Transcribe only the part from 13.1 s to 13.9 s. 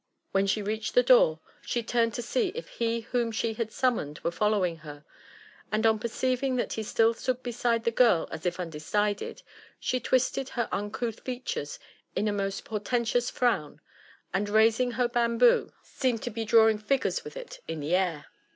frown,